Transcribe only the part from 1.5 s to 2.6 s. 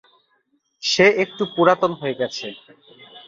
পুরাতন হয়ে গেছে।